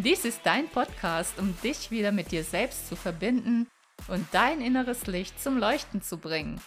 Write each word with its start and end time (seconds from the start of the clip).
Dies 0.00 0.24
ist 0.24 0.42
dein 0.44 0.68
Podcast, 0.68 1.40
um 1.40 1.60
dich 1.60 1.90
wieder 1.90 2.12
mit 2.12 2.30
dir 2.30 2.44
selbst 2.44 2.86
zu 2.86 2.94
verbinden 2.94 3.66
und 4.06 4.24
dein 4.30 4.60
inneres 4.60 5.08
Licht 5.08 5.42
zum 5.42 5.58
Leuchten 5.58 6.02
zu 6.02 6.18
bringen. 6.18 6.60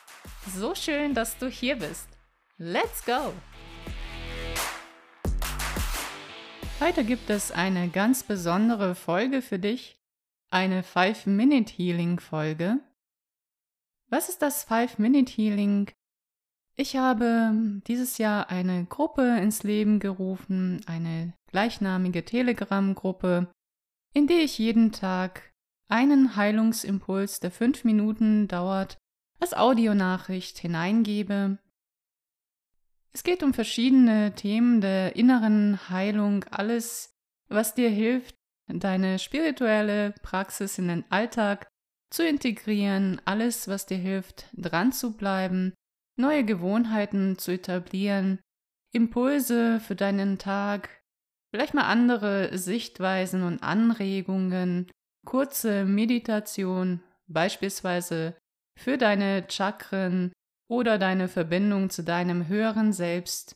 So 0.54 0.76
schön, 0.76 1.14
dass 1.14 1.38
du 1.38 1.48
hier 1.48 1.78
bist. 1.78 2.10
Let's 2.58 3.06
go! 3.06 3.32
Heute 6.82 7.06
gibt 7.06 7.30
es 7.30 7.54
eine 7.54 7.88
ganz 7.88 8.24
besondere 8.24 8.96
Folge 8.96 9.42
für 9.42 9.60
dich, 9.60 9.98
eine 10.50 10.84
5-Minute-Healing-Folge. 10.84 12.80
Was 14.10 14.28
ist 14.28 14.42
das 14.42 14.68
5-Minute-Healing? 14.68 15.90
Ich 16.76 16.96
habe 16.96 17.82
dieses 17.88 18.18
Jahr 18.18 18.50
eine 18.50 18.86
Gruppe 18.86 19.38
ins 19.40 19.64
Leben 19.64 20.00
gerufen, 20.00 20.82
eine 20.86 21.34
gleichnamige 21.48 22.24
Telegram-Gruppe, 22.24 23.52
in 24.14 24.28
der 24.28 24.40
ich 24.40 24.58
jeden 24.58 24.92
Tag 24.92 25.52
einen 25.90 26.36
Heilungsimpuls, 26.36 27.40
der 27.42 27.52
fünf 27.52 27.84
Minuten 27.84 28.48
dauert, 28.48 28.98
als 29.40 29.54
Audionachricht 29.54 30.58
hineingebe. 30.58 31.58
Es 33.14 33.24
geht 33.24 33.44
um 33.44 33.54
verschiedene 33.54 34.34
Themen 34.36 34.80
der 34.80 35.16
inneren 35.18 35.90
Heilung, 35.90 36.46
alles, 36.46 37.14
was 37.50 37.76
dir 37.76 37.90
hilft, 37.90 38.36
deine 38.68 39.20
spirituelle 39.20 40.14
Praxis 40.22 40.78
in 40.78 40.88
den 40.88 41.04
Alltag 41.12 41.68
zu 42.10 42.26
integrieren, 42.26 43.22
alles, 43.26 43.68
was 43.68 43.86
dir 43.86 43.98
hilft, 43.98 44.46
dran 44.54 44.94
zu 44.94 45.18
bleiben, 45.18 45.74
neue 46.22 46.46
Gewohnheiten 46.46 47.38
zu 47.38 47.52
etablieren, 47.52 48.40
Impulse 48.94 49.80
für 49.80 49.96
deinen 49.96 50.38
Tag, 50.38 51.02
vielleicht 51.54 51.74
mal 51.74 51.90
andere 51.90 52.58
Sichtweisen 52.58 53.44
und 53.44 53.62
Anregungen, 53.62 54.90
kurze 55.26 55.86
Meditation, 55.86 57.04
beispielsweise 57.28 58.38
für 58.80 58.98
deine 58.98 59.46
Chakren 59.50 60.32
oder 60.70 60.98
deine 60.98 61.28
Verbindung 61.28 61.90
zu 61.90 62.04
deinem 62.04 62.48
höheren 62.48 62.94
Selbst. 62.94 63.56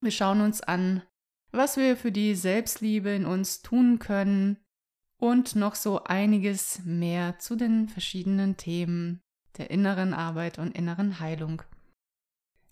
Wir 0.00 0.10
schauen 0.10 0.40
uns 0.40 0.62
an, 0.62 1.02
was 1.52 1.76
wir 1.76 1.96
für 1.96 2.12
die 2.12 2.34
Selbstliebe 2.34 3.10
in 3.10 3.26
uns 3.26 3.62
tun 3.62 3.98
können 3.98 4.58
und 5.20 5.56
noch 5.56 5.74
so 5.74 6.04
einiges 6.04 6.80
mehr 6.84 7.38
zu 7.38 7.56
den 7.56 7.88
verschiedenen 7.88 8.56
Themen 8.56 9.20
der 9.56 9.70
inneren 9.70 10.14
Arbeit 10.14 10.58
und 10.58 10.76
inneren 10.76 11.20
Heilung. 11.20 11.62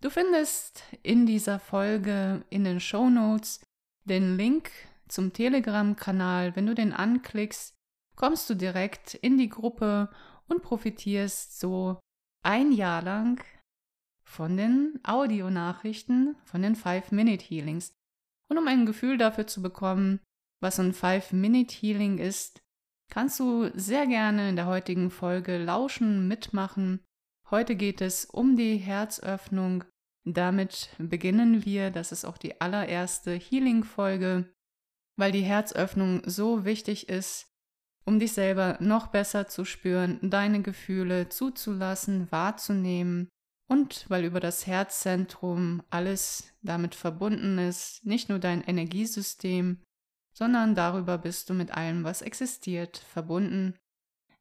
Du 0.03 0.11
findest 0.11 0.83
in 1.05 1.27
dieser 1.27 1.61
Folge 1.61 2.45
in 2.51 2.65
den 2.65 2.81
Show 2.81 3.09
Notes 3.09 3.65
den 4.05 4.37
Link 4.37 4.73
zum 5.07 5.33
Telegram-Kanal. 5.33 6.57
Wenn 6.57 6.67
du 6.67 6.75
den 6.75 6.93
anklickst, 6.93 7.73
kommst 8.17 8.51
du 8.51 8.57
direkt 8.57 9.15
in 9.15 9.39
die 9.39 9.49
Gruppe 9.49 10.11
und 10.49 10.61
profitierst 10.61 11.61
so 11.61 12.01
ein 12.45 12.73
Jahr 12.73 13.01
lang 13.01 13.45
von 14.25 14.57
den 14.57 14.99
Audionachrichten, 15.05 16.35
von 16.47 16.63
den 16.63 16.75
5-Minute-Healings. 16.75 17.95
Und 18.51 18.59
um 18.59 18.67
ein 18.67 18.87
Gefühl 18.87 19.19
dafür 19.19 19.47
zu 19.47 19.63
bekommen, 19.63 20.19
was 20.61 20.81
ein 20.81 20.95
5-Minute-Healing 20.95 22.19
ist, 22.19 22.61
kannst 23.09 23.39
du 23.39 23.71
sehr 23.79 24.09
gerne 24.09 24.49
in 24.49 24.57
der 24.57 24.67
heutigen 24.67 25.13
Folge 25.13 25.59
lauschen, 25.59 26.27
mitmachen. 26.27 27.05
Heute 27.53 27.77
geht 27.77 28.01
es 28.01 28.25
um 28.25 28.57
die 28.57 28.79
Herzöffnung 28.79 29.85
damit 30.25 30.91
beginnen 30.99 31.65
wir, 31.65 31.91
das 31.91 32.13
ist 32.13 32.25
auch 32.25 32.39
die 32.39 32.61
allererste 32.61 33.33
Healing-Folge, 33.33 34.53
weil 35.17 35.33
die 35.33 35.43
Herzöffnung 35.43 36.23
so 36.25 36.65
wichtig 36.65 37.09
ist, 37.09 37.49
um 38.05 38.19
dich 38.19 38.33
selber 38.33 38.79
noch 38.81 39.09
besser 39.09 39.49
zu 39.49 39.65
spüren, 39.65 40.19
deine 40.23 40.63
Gefühle 40.63 41.29
zuzulassen, 41.29 42.31
wahrzunehmen 42.31 43.29
und 43.69 44.05
weil 44.09 44.25
über 44.25 44.41
das 44.41 44.67
Herzzentrum 44.67 45.83
alles 45.91 46.53
damit 46.63 46.95
verbunden 46.95 47.59
ist, 47.59 48.05
nicht 48.05 48.29
nur 48.29 48.39
dein 48.39 48.63
Energiesystem, 48.63 49.83
sondern 50.33 50.75
darüber 50.75 51.19
bist 51.19 51.51
du 51.51 51.55
mit 51.55 51.73
allem, 51.73 52.05
was 52.05 52.23
existiert, 52.23 52.99
verbunden. 52.99 53.75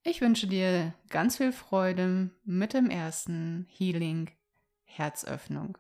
Ich 0.04 0.22
wünsche 0.22 0.48
dir 0.48 0.94
ganz 1.10 1.38
viel 1.38 1.52
Freude 1.52 2.32
mit 2.44 2.74
dem 2.74 2.90
ersten 2.90 3.68
Healing 3.70 4.32
Herzöffnung. 4.94 5.78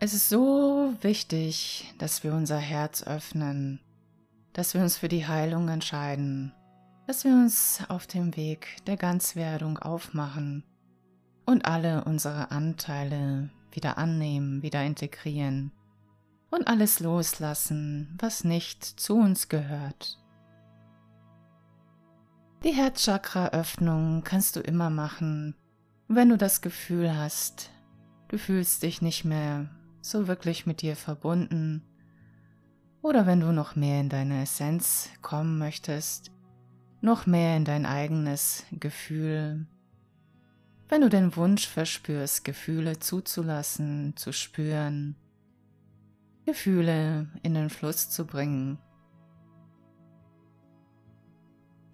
Es 0.00 0.14
ist 0.14 0.28
so 0.28 0.94
wichtig, 1.00 1.92
dass 1.98 2.22
wir 2.22 2.34
unser 2.34 2.58
Herz 2.58 3.02
öffnen, 3.02 3.80
dass 4.52 4.74
wir 4.74 4.80
uns 4.80 4.96
für 4.96 5.08
die 5.08 5.26
Heilung 5.26 5.68
entscheiden, 5.68 6.52
dass 7.06 7.24
wir 7.24 7.32
uns 7.32 7.82
auf 7.88 8.06
dem 8.06 8.36
Weg 8.36 8.84
der 8.86 8.96
Ganzwerdung 8.96 9.78
aufmachen 9.78 10.64
und 11.46 11.64
alle 11.64 12.04
unsere 12.04 12.50
Anteile 12.50 13.50
wieder 13.72 13.98
annehmen, 13.98 14.62
wieder 14.62 14.84
integrieren 14.84 15.72
und 16.50 16.68
alles 16.68 17.00
loslassen, 17.00 18.16
was 18.20 18.44
nicht 18.44 18.84
zu 18.84 19.16
uns 19.16 19.48
gehört. 19.48 20.18
Die 22.64 22.72
Herzchakra-Öffnung 22.72 24.24
kannst 24.24 24.56
du 24.56 24.60
immer 24.60 24.90
machen, 24.90 25.54
wenn 26.08 26.30
du 26.30 26.38
das 26.38 26.62
Gefühl 26.62 27.14
hast, 27.14 27.70
du 28.28 28.38
fühlst 28.38 28.82
dich 28.82 29.02
nicht 29.02 29.24
mehr 29.24 29.68
so 30.00 30.26
wirklich 30.26 30.64
mit 30.64 30.80
dir 30.80 30.96
verbunden, 30.96 31.82
oder 33.02 33.26
wenn 33.26 33.40
du 33.40 33.52
noch 33.52 33.76
mehr 33.76 34.00
in 34.00 34.08
deine 34.08 34.42
Essenz 34.42 35.08
kommen 35.22 35.58
möchtest, 35.58 36.32
noch 37.00 37.26
mehr 37.26 37.56
in 37.56 37.64
dein 37.64 37.86
eigenes 37.86 38.64
Gefühl, 38.72 39.66
wenn 40.88 41.02
du 41.02 41.08
den 41.08 41.36
Wunsch 41.36 41.68
verspürst, 41.68 42.44
Gefühle 42.44 42.98
zuzulassen, 42.98 44.16
zu 44.16 44.32
spüren, 44.32 45.14
Gefühle 46.46 47.28
in 47.42 47.54
den 47.54 47.70
Fluss 47.70 48.08
zu 48.08 48.26
bringen. 48.26 48.78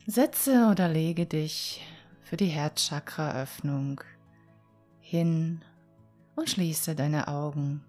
Setze 0.06 0.68
oder 0.70 0.88
lege 0.88 1.26
dich 1.26 1.82
für 2.34 2.38
die 2.38 2.46
Herzchakraöffnung 2.46 4.00
hin 4.98 5.60
und 6.34 6.50
schließe 6.50 6.96
deine 6.96 7.28
Augen. 7.28 7.84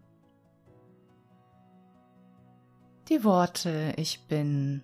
Die 3.10 3.24
Worte 3.24 3.94
Ich 3.98 4.28
bin 4.28 4.84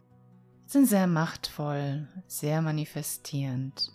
sind 0.66 0.88
sehr 0.88 1.06
machtvoll, 1.06 2.08
sehr 2.26 2.64
manifestierend. 2.64 3.92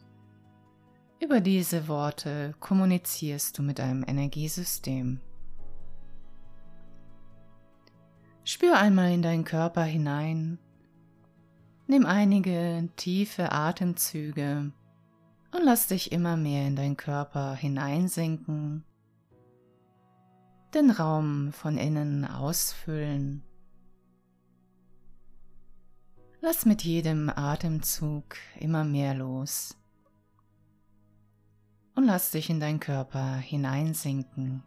Über 1.20 1.40
diese 1.40 1.88
Worte 1.88 2.54
kommunizierst 2.60 3.58
du 3.58 3.64
mit 3.64 3.80
deinem 3.80 4.04
Energiesystem. 4.06 5.20
Spür 8.44 8.78
einmal 8.78 9.10
in 9.10 9.22
deinen 9.22 9.42
Körper 9.42 9.82
hinein. 9.82 10.60
Nimm 11.88 12.06
einige 12.06 12.88
tiefe 12.94 13.50
Atemzüge 13.50 14.70
und 15.56 15.64
lass 15.64 15.86
dich 15.86 16.12
immer 16.12 16.36
mehr 16.36 16.66
in 16.66 16.76
deinen 16.76 16.96
Körper 16.96 17.54
hineinsinken, 17.54 18.84
den 20.74 20.90
Raum 20.90 21.52
von 21.52 21.78
innen 21.78 22.26
ausfüllen. 22.26 23.42
Lass 26.42 26.66
mit 26.66 26.84
jedem 26.84 27.30
Atemzug 27.30 28.36
immer 28.60 28.84
mehr 28.84 29.14
los 29.14 29.76
und 31.94 32.04
lass 32.04 32.30
dich 32.30 32.50
in 32.50 32.60
deinen 32.60 32.80
Körper 32.80 33.36
hineinsinken. 33.36 34.62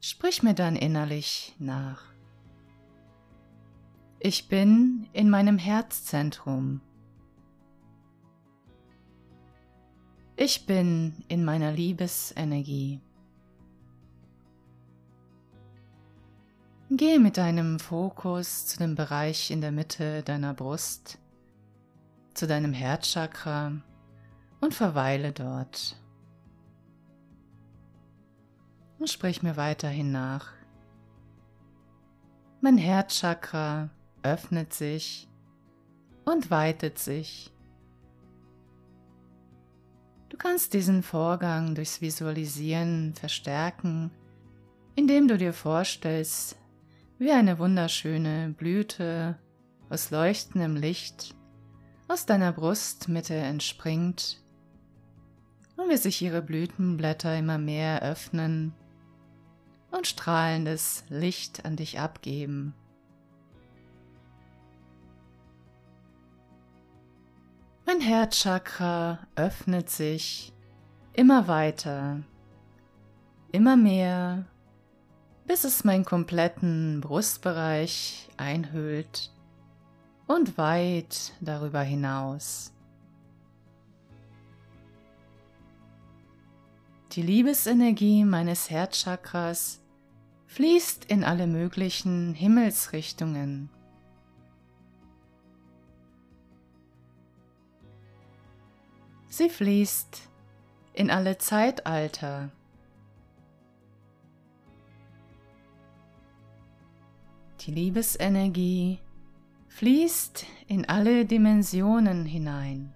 Sprich 0.00 0.42
mir 0.42 0.54
dann 0.54 0.76
innerlich 0.76 1.54
nach. 1.58 2.04
Ich 4.20 4.48
bin 4.48 5.08
in 5.12 5.28
meinem 5.28 5.58
Herzzentrum. 5.58 6.80
Ich 10.42 10.64
bin 10.64 11.12
in 11.28 11.44
meiner 11.44 11.70
Liebesenergie. 11.70 13.02
Gehe 16.90 17.20
mit 17.20 17.36
deinem 17.36 17.78
Fokus 17.78 18.64
zu 18.64 18.78
dem 18.78 18.94
Bereich 18.94 19.50
in 19.50 19.60
der 19.60 19.70
Mitte 19.70 20.22
deiner 20.22 20.54
Brust, 20.54 21.18
zu 22.32 22.46
deinem 22.46 22.72
Herzchakra 22.72 23.82
und 24.62 24.72
verweile 24.72 25.32
dort. 25.32 26.00
Und 28.98 29.10
sprich 29.10 29.42
mir 29.42 29.58
weiterhin 29.58 30.10
nach. 30.10 30.54
Mein 32.62 32.78
Herzchakra 32.78 33.90
öffnet 34.22 34.72
sich 34.72 35.28
und 36.24 36.50
weitet 36.50 36.98
sich. 36.98 37.52
Du 40.30 40.36
kannst 40.36 40.72
diesen 40.74 41.02
Vorgang 41.02 41.74
durchs 41.74 42.00
Visualisieren 42.00 43.14
verstärken, 43.14 44.12
indem 44.94 45.26
du 45.28 45.36
dir 45.36 45.52
vorstellst, 45.52 46.56
wie 47.18 47.32
eine 47.32 47.58
wunderschöne 47.58 48.54
Blüte 48.56 49.36
aus 49.90 50.10
leuchtendem 50.10 50.76
Licht 50.76 51.34
aus 52.06 52.26
deiner 52.26 52.52
Brustmitte 52.52 53.34
entspringt 53.34 54.40
und 55.76 55.90
wie 55.90 55.96
sich 55.96 56.22
ihre 56.22 56.42
Blütenblätter 56.42 57.36
immer 57.36 57.58
mehr 57.58 58.02
öffnen 58.02 58.72
und 59.90 60.06
strahlendes 60.06 61.04
Licht 61.08 61.64
an 61.64 61.74
dich 61.74 61.98
abgeben. 61.98 62.74
Mein 67.92 68.02
Herzchakra 68.02 69.18
öffnet 69.34 69.90
sich 69.90 70.52
immer 71.12 71.48
weiter, 71.48 72.22
immer 73.50 73.76
mehr 73.76 74.44
bis 75.44 75.64
es 75.64 75.82
meinen 75.82 76.04
kompletten 76.04 77.00
Brustbereich 77.00 78.28
einhüllt 78.36 79.32
und 80.28 80.56
weit 80.56 81.32
darüber 81.40 81.80
hinaus. 81.80 82.72
Die 87.10 87.22
Liebesenergie 87.22 88.24
meines 88.24 88.70
Herzchakras 88.70 89.80
fließt 90.46 91.06
in 91.06 91.24
alle 91.24 91.48
möglichen 91.48 92.34
Himmelsrichtungen. 92.34 93.68
Sie 99.40 99.48
fließt 99.48 100.28
in 100.92 101.10
alle 101.10 101.38
Zeitalter. 101.38 102.50
Die 107.60 107.70
Liebesenergie 107.70 108.98
fließt 109.68 110.44
in 110.66 110.86
alle 110.90 111.24
Dimensionen 111.24 112.26
hinein. 112.26 112.94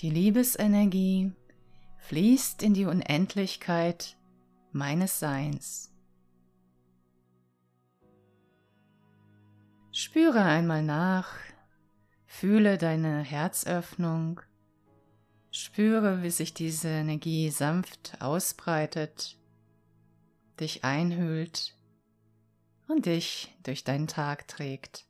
Die 0.00 0.08
Liebesenergie 0.08 1.32
fließt 1.98 2.62
in 2.62 2.72
die 2.72 2.86
Unendlichkeit 2.86 4.16
meines 4.72 5.20
Seins. 5.20 5.92
Spüre 9.92 10.42
einmal 10.42 10.82
nach, 10.82 11.36
fühle 12.38 12.76
deine 12.76 13.20
Herzöffnung, 13.22 14.40
spüre, 15.50 16.22
wie 16.22 16.30
sich 16.30 16.52
diese 16.52 16.88
Energie 16.88 17.50
sanft 17.50 18.16
ausbreitet 18.20 19.36
dich 20.60 20.84
einhüllt 20.84 21.74
und 22.88 23.06
dich 23.06 23.54
durch 23.62 23.84
deinen 23.84 24.06
Tag 24.06 24.48
trägt. 24.48 25.04